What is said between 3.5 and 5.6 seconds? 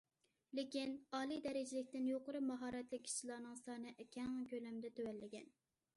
سانى كەڭ كۆلەمدە تۆۋەنلىگەن.